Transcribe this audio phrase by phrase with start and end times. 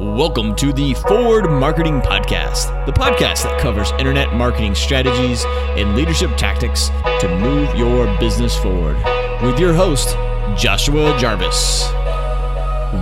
[0.00, 5.44] Welcome to the Forward Marketing Podcast, the podcast that covers internet marketing strategies
[5.76, 6.88] and leadership tactics
[7.20, 8.96] to move your business forward.
[9.42, 10.16] With your host,
[10.56, 11.82] Joshua Jarvis.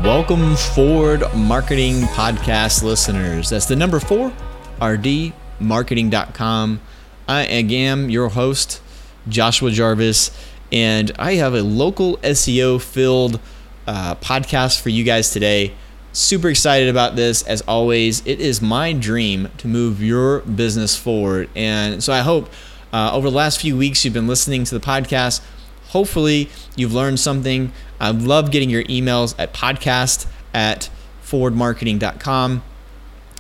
[0.05, 3.51] Welcome, Forward Marketing Podcast listeners.
[3.51, 4.33] That's the number four,
[4.81, 6.81] rdmarketing.com.
[7.29, 8.83] I am your host,
[9.29, 10.37] Joshua Jarvis,
[10.73, 13.39] and I have a local SEO filled
[13.87, 15.75] uh, podcast for you guys today.
[16.13, 18.27] Super excited about this as always.
[18.27, 21.51] It is my dream to move your business forward.
[21.55, 22.51] And so I hope
[22.93, 25.43] uh, over the last few weeks you've been listening to the podcast.
[25.89, 27.73] Hopefully you've learned something.
[28.01, 30.89] I love getting your emails at podcast at
[31.25, 32.63] forwardmarketing.com.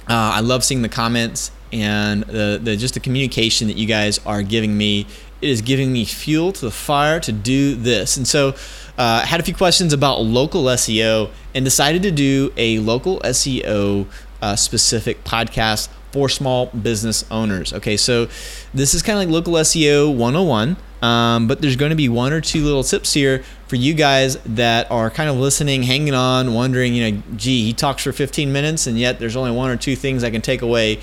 [0.08, 4.18] Uh, I love seeing the comments and the, the just the communication that you guys
[4.26, 5.06] are giving me.
[5.40, 8.16] It is giving me fuel to the fire to do this.
[8.16, 8.54] And so
[8.96, 14.06] uh, had a few questions about local SEO and decided to do a local SEO
[14.42, 17.72] uh, specific podcast for small business owners.
[17.72, 18.28] Okay, so
[18.72, 22.32] this is kind of like local SEO 101, um, but there's going to be one
[22.32, 26.54] or two little tips here for you guys that are kind of listening, hanging on,
[26.54, 29.76] wondering, you know, gee, he talks for 15 minutes and yet there's only one or
[29.76, 31.00] two things I can take away.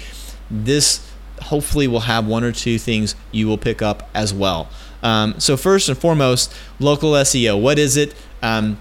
[0.50, 1.05] This
[1.44, 4.70] hopefully will have one or two things you will pick up as well.
[5.04, 7.62] Um, so first and foremost, local SEO.
[7.62, 8.16] What is it?
[8.42, 8.78] Um,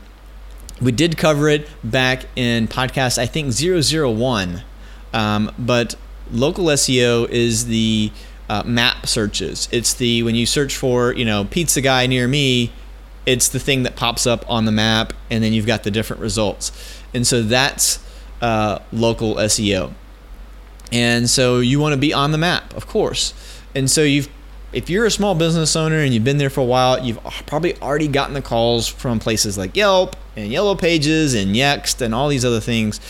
[0.80, 4.62] we did cover it back in podcast, I think 001.
[5.12, 5.94] Um, but
[6.33, 8.11] local SEO is the
[8.48, 9.68] uh, map searches.
[9.70, 12.72] It's the when you search for you know pizza guy near me,
[13.27, 16.20] it's the thing that pops up on the map, and then you've got the different
[16.20, 16.72] results.
[17.14, 18.05] And so that's
[18.42, 19.94] uh, local SEO.
[20.95, 23.34] And so you want to be on the map, of course.
[23.75, 24.28] And so you've
[24.73, 27.81] if you're a small business owner and you've been there for a while, you've probably
[27.81, 32.28] already gotten the calls from places like Yelp and Yellow Pages and Yext and all
[32.28, 33.01] these other things.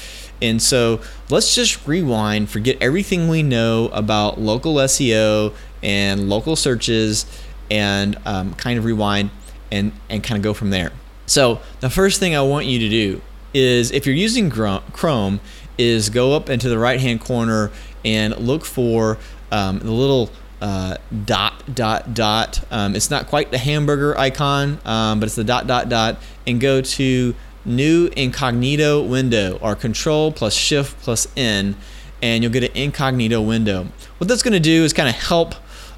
[0.43, 7.25] And so let's just rewind, forget everything we know about local SEO and local searches,
[7.71, 9.31] and um, kind of rewind
[9.71, 10.93] and, and kind of go from there.
[11.27, 13.23] So the first thing I want you to do
[13.55, 15.41] is if you're using Chrome,
[15.79, 17.71] is go up into the right hand corner
[18.05, 19.19] and look for
[19.51, 20.31] um, the little
[20.61, 22.65] uh, dot dot dot.
[22.71, 26.61] Um, it's not quite the hamburger icon, um, but it's the dot dot dot, and
[26.61, 27.35] go to
[27.65, 31.77] new incognito window or Control plus Shift plus N,
[32.23, 33.89] and you'll get an incognito window.
[34.19, 35.55] What that's going to do is kind of help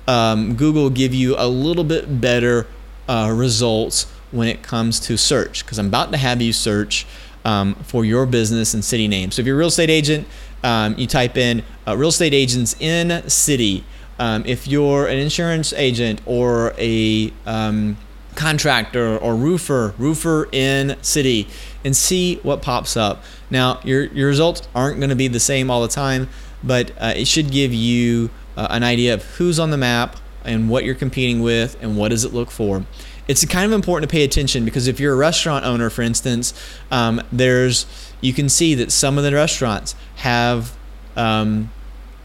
[0.09, 2.67] um, Google give you a little bit better
[3.09, 7.07] uh, results when it comes to search, because I'm about to have you search.
[7.47, 9.31] Um, for your business and city name.
[9.31, 10.27] So if you're a real estate agent,
[10.65, 13.85] um, you type in uh, real estate agents in city
[14.19, 17.97] um, if you're an insurance agent or a um,
[18.35, 21.49] contractor or roofer, roofer in city,
[21.85, 23.23] and see what pops up.
[23.51, 26.29] Now, your, your results aren't going to be the same all the time,
[26.63, 30.71] but uh, it should give you uh, an idea of who's on the map and
[30.71, 32.85] what you're competing with and what does it look for.
[33.29, 36.55] It's kind of important to pay attention because if you're a restaurant owner, for instance,
[36.91, 37.87] um, there's
[38.21, 40.77] you can see that some of the restaurants have
[41.17, 41.71] um,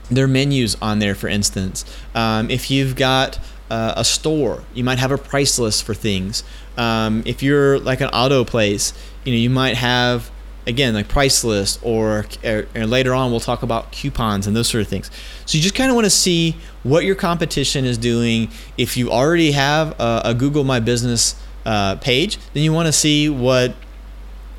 [0.10, 1.86] their menus on there, for instance.
[2.14, 6.44] Um, if you've got uh, a store, you might have a price list for things.
[6.78, 8.94] Um, if you're like an auto place,
[9.26, 10.30] you know you might have
[10.68, 14.68] again like price list or, or, or, later on we'll talk about coupons and those
[14.68, 15.10] sort of things
[15.46, 19.12] so you just kind of want to see what your competition is doing if you
[19.12, 21.36] already have a, a google my business
[21.66, 23.76] uh, page then you want to see what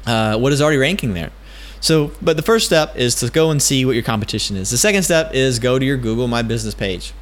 [0.06, 1.30] uh, what is already ranking there
[1.82, 4.70] so, but the first step is to go and see what your competition is.
[4.70, 7.12] The second step is go to your Google My Business page.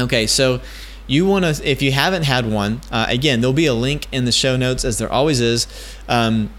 [0.00, 0.60] Okay, so
[1.06, 4.24] you want to, if you haven't had one, uh, again, there'll be a link in
[4.24, 5.68] the show notes as there always is.
[6.08, 6.50] Um,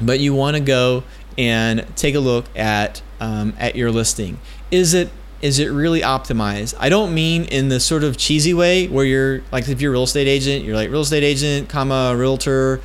[0.00, 1.04] but you want to go
[1.38, 4.38] and take a look at um, at your listing.
[4.70, 5.10] Is it
[5.42, 6.74] is it really optimized?
[6.78, 9.94] I don't mean in the sort of cheesy way where you're like if you're a
[9.94, 12.80] real estate agent, you're like real estate agent, comma realtor,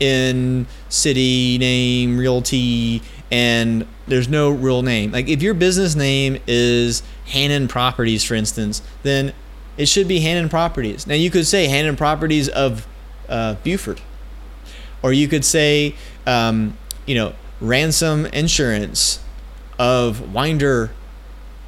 [0.00, 5.12] in city name, realty, and there's no real name.
[5.12, 9.32] Like if your business name is Hannon Properties, for instance, then
[9.76, 11.06] it should be Hannon Properties.
[11.06, 12.86] Now you could say Hannon Properties of
[13.28, 14.00] uh, Buford,
[15.04, 15.94] or you could say,
[16.26, 19.20] um, you know, Ransom Insurance
[19.78, 20.92] of Winder,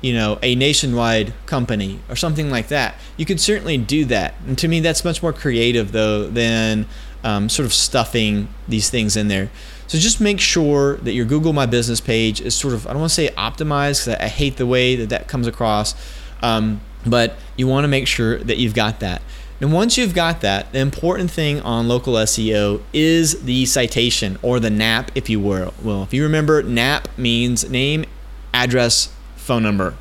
[0.01, 2.95] you know, a nationwide company or something like that.
[3.19, 4.37] You could certainly do that.
[4.47, 6.87] And to me, that's much more creative though than
[7.23, 9.51] um, sort of stuffing these things in there.
[9.87, 13.01] So just make sure that your Google My Business page is sort of, I don't
[13.01, 15.95] want to say optimized because I hate the way that that comes across,
[16.41, 19.21] um, but you want to make sure that you've got that.
[19.61, 24.61] And once you've got that, the important thing on local SEO is the citation or
[24.61, 25.73] the NAP, if you will.
[25.83, 28.05] Well, if you remember, NAP means name,
[28.53, 29.95] address, phone number.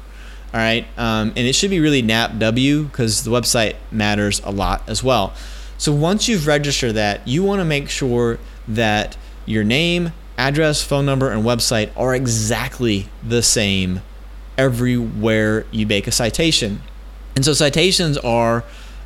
[0.54, 0.86] All right.
[0.98, 5.34] Um, and it should be really NAPW because the website matters a lot as well.
[5.78, 11.06] So once you've registered that, you want to make sure that your name, address, phone
[11.06, 14.01] number, and website are exactly the same
[14.58, 16.81] everywhere you make a citation.
[17.36, 18.63] And so citations are,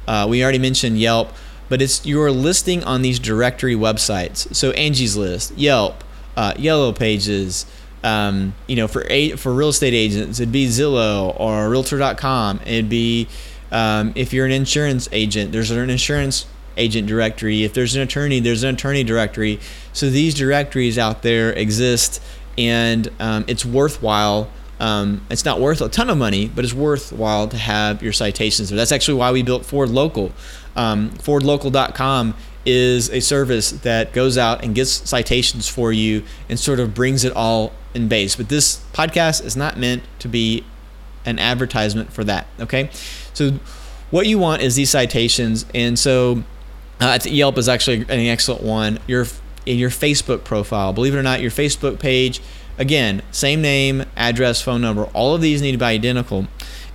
[0.09, 1.31] uh, we already mentioned Yelp,
[1.69, 4.53] but it's your listing on these directory websites.
[4.55, 6.03] So Angie's List, Yelp,
[6.35, 7.67] uh, Yellow Pages,
[8.03, 12.59] um, you know, for a, for real estate agents, it'd be Zillow or Realtor.com.
[12.65, 13.27] It'd be
[13.71, 17.63] um, if you're an insurance agent, there's an insurance agent directory.
[17.63, 19.59] If there's an attorney, there's an attorney directory.
[19.93, 22.19] So these directories out there exist,
[22.57, 24.49] and um, it's worthwhile.
[24.79, 28.69] Um, it's not worth a ton of money, but it's worthwhile to have your citations.
[28.69, 30.31] That's actually why we built Ford Local.
[30.75, 32.35] Um, FordLocal.com
[32.65, 37.23] is a service that goes out and gets citations for you and sort of brings
[37.23, 38.35] it all in base.
[38.35, 40.63] But this podcast is not meant to be
[41.25, 42.47] an advertisement for that.
[42.59, 42.89] Okay,
[43.33, 43.59] so
[44.11, 46.43] what you want is these citations, and so
[46.99, 48.99] uh, Yelp is actually an excellent one.
[49.07, 49.25] Your
[49.65, 52.41] in your Facebook profile, believe it or not, your Facebook page,
[52.79, 55.03] again, same name, address, phone number.
[55.13, 56.47] All of these need to be identical,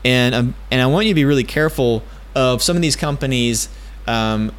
[0.04, 2.02] and um, and I want you to be really careful
[2.34, 3.68] of some of these companies
[4.08, 4.50] um,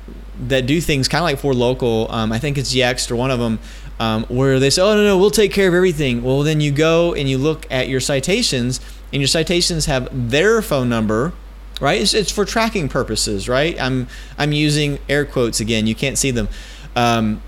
[0.47, 2.09] that do things kind of like for Local.
[2.09, 3.59] Um, I think it's Yext or one of them.
[3.97, 6.71] Um, where they say, "Oh no, no, we'll take care of everything." Well, then you
[6.71, 8.81] go and you look at your citations,
[9.13, 11.31] and your citations have their phone number,
[11.79, 12.01] right?
[12.01, 13.79] It's, it's for tracking purposes, right?
[13.79, 14.07] I'm
[14.37, 15.87] I'm using air quotes again.
[15.87, 16.49] You can't see them,
[16.97, 17.41] um,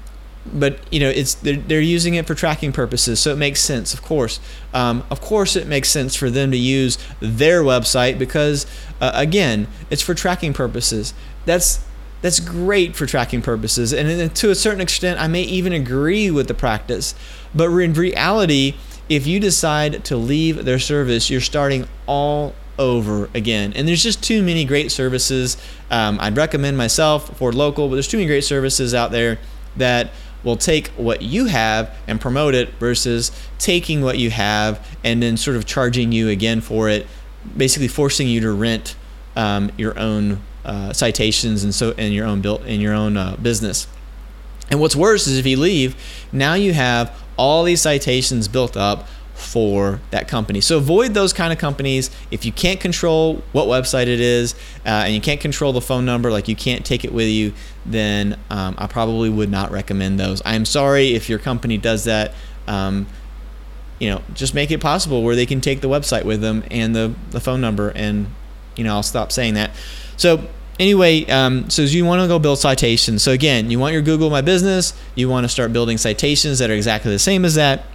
[0.54, 3.94] but you know it's they're, they're using it for tracking purposes, so it makes sense.
[3.94, 4.40] Of course,
[4.74, 8.66] um, of course, it makes sense for them to use their website because
[9.02, 11.14] uh, again, it's for tracking purposes.
[11.46, 11.84] That's
[12.22, 16.48] that's great for tracking purposes, and to a certain extent, I may even agree with
[16.48, 17.14] the practice.
[17.54, 18.76] But in reality,
[19.10, 23.74] if you decide to leave their service, you're starting all over again.
[23.74, 25.58] And there's just too many great services.
[25.90, 29.40] Um, I'd recommend myself for Local, but there's too many great services out there
[29.78, 30.12] that
[30.48, 35.36] will take what you have and promote it versus taking what you have and then
[35.36, 37.06] sort of charging you again for it,
[37.58, 38.96] basically forcing you to rent
[39.36, 43.36] um, your own uh, citations and so in your own built in your own uh,
[43.36, 43.88] business.
[44.72, 45.96] And what's worse is if you leave,
[46.32, 49.08] now you have all these citations built up
[49.38, 50.60] for that company.
[50.60, 52.10] So avoid those kind of companies.
[52.32, 56.06] If you can't control what website it is uh, and you can't control the phone
[56.06, 57.54] number, like you can't take it with you,
[57.86, 60.42] then um, I probably would not recommend those.
[60.44, 62.34] I'm sorry if your company does that.
[62.68, 63.06] Um,
[64.00, 66.96] you know, just make it possible where they can take the website with them and
[66.96, 67.92] the, the phone number.
[67.92, 68.28] And,
[68.76, 69.72] you know, I'll stop saying that.
[70.18, 70.48] So
[70.80, 73.22] anyway, um, so you want to go build citations.
[73.22, 74.94] So again, you want your Google My Business.
[75.14, 77.86] You want to start building citations that are exactly the same as that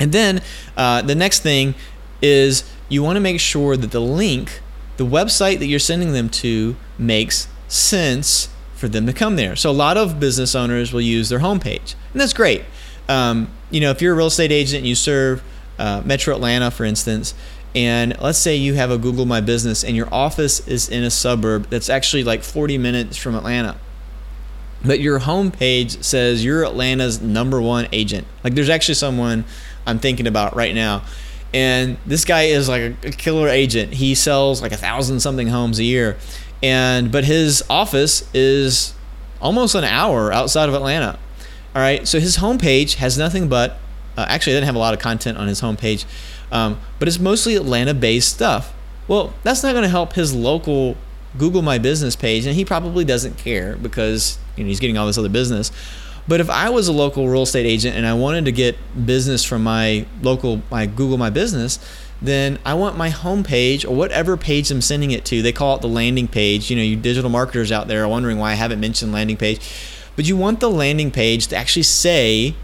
[0.00, 0.42] and then
[0.76, 1.74] uh, the next thing
[2.20, 4.60] is you want to make sure that the link,
[4.96, 9.56] the website that you're sending them to, makes sense for them to come there.
[9.56, 12.64] So a lot of business owners will use their homepage, and that's great.
[13.08, 15.42] Um, you know, if you're a real estate agent and you serve
[15.78, 17.34] uh, Metro Atlanta, for instance,
[17.74, 21.10] and let's say you have a Google My Business and your office is in a
[21.10, 23.76] suburb that's actually like 40 minutes from Atlanta
[24.84, 28.26] but your homepage says you're Atlanta's number one agent.
[28.44, 29.44] Like there's actually someone
[29.86, 31.02] I'm thinking about right now.
[31.52, 33.94] And this guy is like a, killer agent.
[33.94, 36.16] He sells like a thousand something homes a year.
[36.62, 38.94] And but his office is
[39.40, 41.18] almost an hour outside of Atlanta.
[41.74, 42.06] All right.
[42.08, 43.78] So his homepage has nothing but
[44.16, 46.04] uh, actually, I didn't have a lot of content on his homepage,
[46.52, 48.72] um, but it's mostly Atlanta based stuff.
[49.08, 50.96] Well, that's not going to help his local
[51.36, 55.06] Google My Business page, and he probably doesn't care because you know he's getting all
[55.06, 55.72] this other business.
[56.26, 58.76] But if I was a local real estate agent and I wanted to get
[59.06, 61.78] business from my local my Google My Business,
[62.22, 65.42] then I want my homepage or whatever page I'm sending it to.
[65.42, 66.70] They call it the landing page.
[66.70, 69.60] You know, you digital marketers out there are wondering why I haven't mentioned landing page.
[70.16, 72.54] But you want the landing page to actually say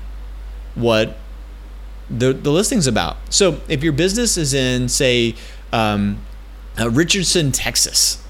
[0.74, 1.18] what
[2.08, 3.16] the, the listing's about.
[3.28, 5.34] So if your business is in, say,
[5.72, 6.18] um,
[6.78, 8.22] uh, Richardson, Texas,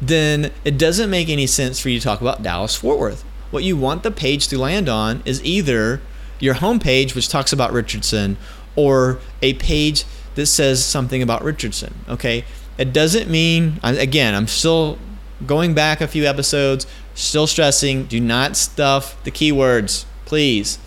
[0.00, 3.24] then it doesn't make any sense for you to talk about Dallas Fort Worth.
[3.50, 6.00] What you want the page to land on is either
[6.38, 8.36] your homepage, which talks about Richardson,
[8.74, 11.94] or a page that says something about Richardson.
[12.08, 12.44] Okay,
[12.76, 14.34] it doesn't mean again.
[14.34, 14.98] I'm still
[15.46, 20.78] going back a few episodes, still stressing: do not stuff the keywords, please.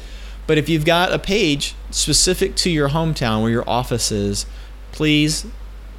[0.46, 4.46] But if you've got a page specific to your hometown where your office is,
[4.92, 5.46] please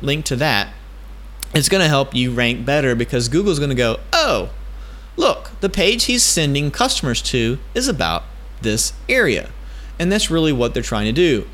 [0.02, 0.72] link to that
[1.54, 4.50] it's going to help you rank better because Google's going to go, oh,
[5.20, 8.24] look, the page he's sending customers to is about
[8.62, 9.50] this area.
[9.98, 11.46] And that's really what they're trying to do.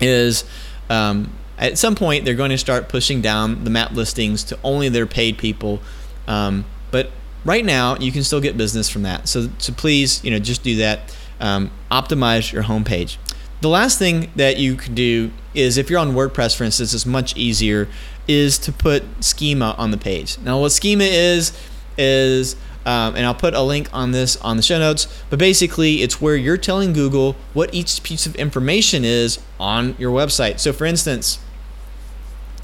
[0.00, 0.44] Is
[0.90, 4.88] um, at some point they're going to start pushing down the map listings to only
[4.88, 5.80] their paid people.
[6.26, 7.10] Um, but
[7.44, 9.28] right now you can still get business from that.
[9.28, 11.16] So, so please, you know, just do that.
[11.40, 13.16] Um, optimize your homepage.
[13.60, 17.06] The last thing that you can do is if you're on WordPress, for instance, it's
[17.06, 17.88] much easier
[18.28, 20.36] is to put schema on the page.
[20.38, 21.52] Now, what schema is
[21.98, 25.08] is um, and I'll put a link on this on the show notes.
[25.28, 30.12] But basically, it's where you're telling Google what each piece of information is on your
[30.12, 30.60] website.
[30.60, 31.40] So, for instance,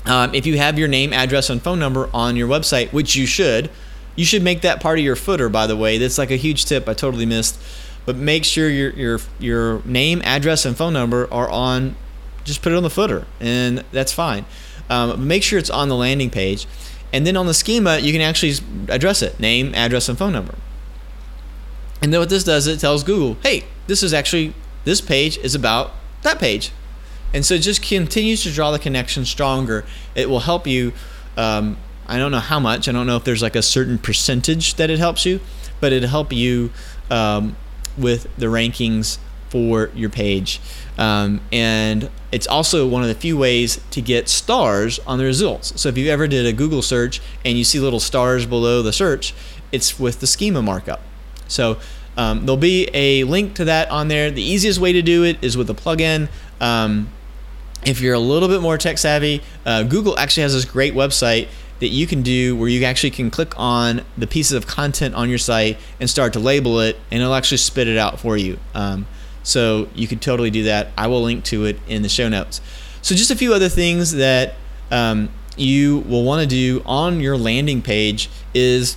[0.06, 3.26] um, if you have your name, address, and phone number on your website, which you
[3.26, 3.68] should,
[4.14, 5.48] you should make that part of your footer.
[5.48, 7.60] By the way, that's like a huge tip I totally missed.
[8.06, 11.96] But make sure your your your name, address, and phone number are on.
[12.44, 14.44] Just put it on the footer, and that's fine.
[14.88, 16.66] Um, make sure it's on the landing page.
[17.12, 18.54] And then on the schema, you can actually
[18.88, 20.54] address it name, address, and phone number.
[22.00, 24.54] And then what this does, it tells Google, hey, this is actually,
[24.84, 25.92] this page is about
[26.22, 26.72] that page.
[27.34, 29.84] And so it just continues to draw the connection stronger.
[30.14, 30.92] It will help you.
[31.36, 31.76] Um,
[32.06, 32.88] I don't know how much.
[32.88, 35.40] I don't know if there's like a certain percentage that it helps you,
[35.80, 36.70] but it'll help you
[37.10, 37.56] um,
[37.96, 39.18] with the rankings
[39.52, 40.60] for your page.
[40.96, 45.78] Um, and it's also one of the few ways to get stars on the results.
[45.78, 48.92] So if you ever did a Google search and you see little stars below the
[48.92, 49.34] search,
[49.70, 51.02] it's with the schema markup.
[51.48, 51.78] So
[52.16, 54.30] um, there'll be a link to that on there.
[54.30, 56.28] The easiest way to do it is with a plugin.
[56.60, 57.10] Um,
[57.84, 61.48] if you're a little bit more tech savvy, uh, Google actually has this great website
[61.80, 65.28] that you can do where you actually can click on the pieces of content on
[65.28, 68.56] your site and start to label it, and it'll actually spit it out for you.
[68.72, 69.06] Um,
[69.42, 70.88] so you could totally do that.
[70.96, 72.60] I will link to it in the show notes.
[73.02, 74.54] So just a few other things that
[74.90, 78.96] um, you will want to do on your landing page is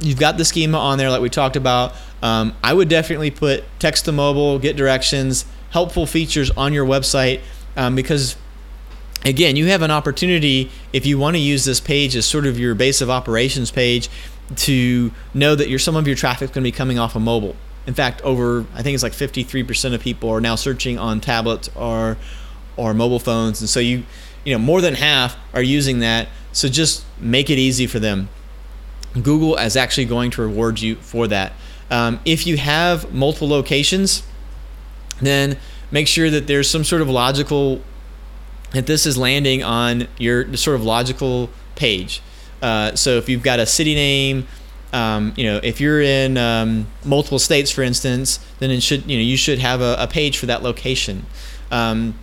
[0.00, 1.94] you've got the schema on there like we talked about.
[2.22, 7.40] Um, I would definitely put text to mobile, get directions, helpful features on your website
[7.76, 8.36] um, because
[9.24, 12.58] again, you have an opportunity if you want to use this page as sort of
[12.58, 14.08] your base of operations page
[14.56, 17.22] to know that your some of your traffic is going to be coming off of
[17.22, 17.56] mobile.
[17.86, 21.68] In fact, over I think it's like 53% of people are now searching on tablets
[21.74, 22.16] or
[22.76, 24.04] or mobile phones, and so you
[24.44, 26.28] you know more than half are using that.
[26.52, 28.28] So just make it easy for them.
[29.14, 31.52] Google is actually going to reward you for that.
[31.90, 34.22] Um, if you have multiple locations,
[35.20, 35.58] then
[35.90, 37.82] make sure that there's some sort of logical
[38.72, 42.20] that this is landing on your sort of logical page.
[42.60, 44.46] Uh, so if you've got a city name,
[44.94, 49.18] um, you know, if you're in um, multiple states, for instance, then it should, you
[49.18, 51.26] know, you should have a, a page for that location.
[51.72, 52.16] Um,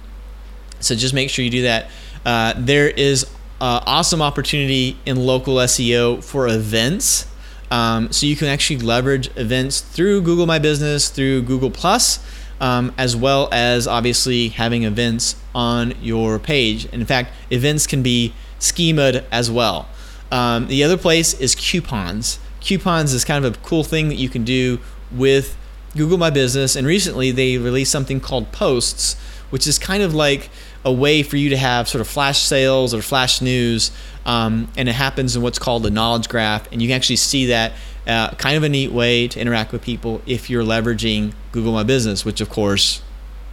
[0.79, 1.91] so just make sure you do that.
[2.25, 3.25] Uh, there is
[3.59, 7.27] uh, awesome opportunity in local SEO for events.
[7.69, 12.25] Um, so you can actually leverage events through Google My Business, through Google Plus,
[12.61, 16.85] um, as well as obviously having events on your page.
[16.85, 19.89] And in fact, events can be schemaed as well.
[20.31, 24.29] Um, the other place is coupons coupons is kind of a cool thing that you
[24.29, 24.79] can do
[25.11, 25.57] with
[25.95, 26.75] Google My Business.
[26.75, 30.49] And recently they released something called Posts, which is kind of like
[30.85, 33.91] a way for you to have sort of flash sales or flash news.
[34.25, 36.71] Um, and it happens in what's called the knowledge graph.
[36.71, 37.73] And you can actually see that
[38.07, 41.83] uh, kind of a neat way to interact with people if you're leveraging Google My
[41.83, 43.01] Business, which of course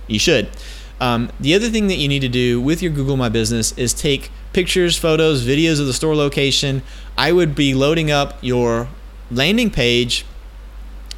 [0.07, 0.49] you should.
[1.01, 3.95] Um, the other thing that you need to do with your Google My Business is
[3.95, 6.83] take pictures, photos, videos of the store location.
[7.17, 8.89] I would be loading up your
[9.31, 10.25] landing page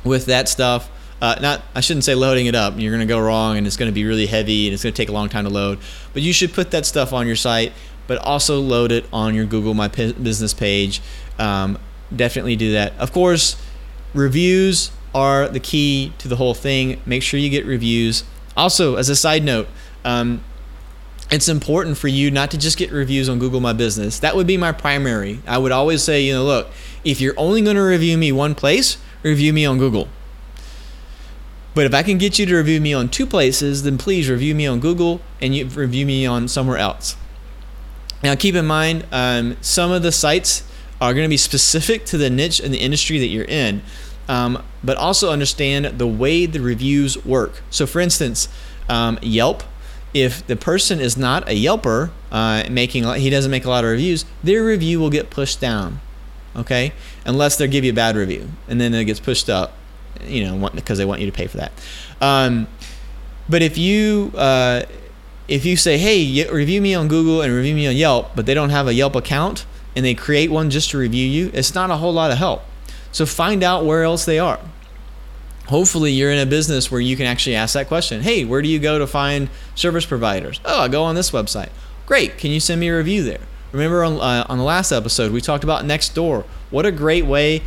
[0.05, 0.91] with that stuff.
[1.21, 2.75] Uh, not I shouldn't say loading it up.
[2.79, 4.95] You're going to go wrong, and it's going to be really heavy, and it's going
[4.95, 5.79] to take a long time to load.
[6.13, 7.73] But you should put that stuff on your site,
[8.07, 11.03] but also load it on your Google My Business page.
[11.39, 11.79] Um,
[12.15, 12.97] definitely do that.
[12.99, 13.61] Of course,
[14.15, 17.01] reviews are the key to the whole thing.
[17.05, 18.25] Make sure you get reviews.
[18.57, 19.69] Also, as a side note,
[20.05, 20.43] um,
[21.31, 24.19] it's important for you not to just get reviews on Google My Business.
[24.19, 25.41] That would be my primary.
[25.47, 26.69] I would always say, you know, look,
[27.05, 30.09] if you're only going to review me one place, review me on Google.
[31.73, 34.57] But if I can get you to review me on two places, then please review
[34.57, 37.17] me on Google and you review me on somewhere else.
[38.23, 40.65] Now, keep in mind, um, some of the sites
[41.01, 43.83] are going to be specific to the niche and the industry that you're in,
[44.29, 47.63] um, but also understand the way the reviews work.
[47.71, 48.49] So, for instance,
[48.89, 49.63] um, Yelp
[50.13, 53.91] if the person is not a Yelper, uh, making he doesn't make a lot of
[53.91, 56.01] reviews, their review will get pushed down.
[56.57, 56.93] Okay,
[57.25, 59.75] unless they give you a bad review, and then it gets pushed up,
[60.25, 61.73] you know, because they want you to pay for that.
[62.21, 62.67] Um,
[63.49, 64.83] but if you uh,
[65.47, 68.55] if you say, hey, review me on Google and review me on Yelp, but they
[68.55, 71.91] don't have a Yelp account, and they create one just to review you, it's not
[71.91, 72.63] a whole lot of help.
[73.13, 74.61] So find out where else they are.
[75.71, 78.69] Hopefully, you're in a business where you can actually ask that question Hey, where do
[78.69, 80.61] you go to find service providers?
[80.65, 81.69] Oh, I go on this website.
[82.07, 82.39] Great.
[82.39, 83.39] Can you send me a review there?
[83.71, 86.45] Remember on, uh, on the last episode, we talked about Nextdoor.
[86.71, 87.63] What a great way.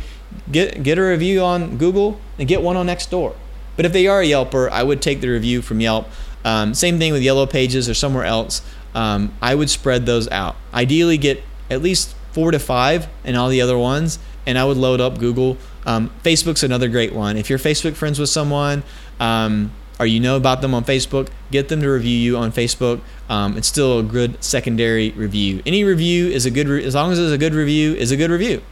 [0.52, 3.34] Get, get a review on Google and get one on Nextdoor.
[3.74, 6.06] But if they are a Yelper, I would take the review from Yelp.
[6.44, 8.60] Um, same thing with Yellow Pages or somewhere else.
[8.94, 10.56] Um, I would spread those out.
[10.74, 14.76] Ideally, get at least four to five and all the other ones, and I would
[14.76, 15.56] load up Google.
[15.86, 17.36] Um, Facebook's another great one.
[17.36, 18.82] If you're Facebook friends with someone,
[19.20, 23.00] um, or you know about them on Facebook, get them to review you on Facebook.
[23.28, 25.62] Um, it's still a good secondary review.
[25.64, 28.16] Any review is a good, re- as long as it's a good review, is a
[28.16, 28.62] good review.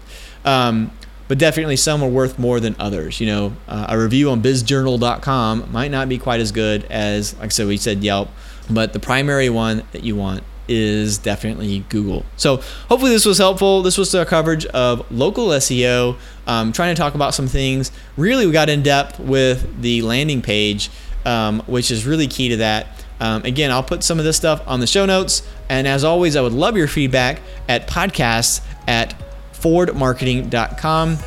[0.45, 0.91] Um,
[1.29, 3.21] but definitely some are worth more than others.
[3.21, 7.47] You know, uh, a review on bizjournal.com might not be quite as good as, like
[7.47, 8.29] I said, we said Yelp,
[8.69, 12.25] but the primary one that you want is definitely Google.
[12.37, 12.57] So
[12.89, 13.83] hopefully this was helpful.
[13.83, 16.17] This was our coverage of local SEO,
[16.47, 17.91] um, trying to talk about some things.
[18.17, 20.91] Really, we got in depth with the landing page,
[21.25, 22.89] um, which is really key to that.
[23.21, 25.49] Um, again, I'll put some of this stuff on the show notes.
[25.69, 29.15] And as always, I would love your feedback at podcasts at
[29.55, 31.19] forwardmarketing.com.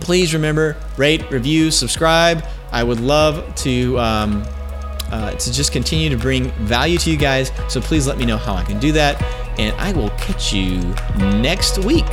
[0.00, 2.44] Please remember, rate, review, subscribe.
[2.72, 4.44] I would love to um,
[5.12, 7.52] uh, to just continue to bring value to you guys.
[7.68, 9.22] So please let me know how I can do that,
[9.58, 10.78] and I will catch you
[11.40, 12.06] next week.